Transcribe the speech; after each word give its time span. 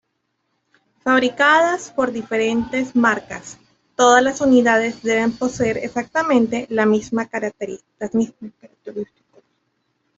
Fabricadas 1.03 1.91
por 1.91 2.11
diferentes 2.11 2.95
marcas, 2.95 3.59
todas 3.95 4.23
las 4.23 4.41
unidades 4.41 5.03
deben 5.03 5.31
poseer 5.37 5.77
exactamente 5.77 6.65
las 6.71 6.87
mismas 6.87 7.27
características. 7.29 8.51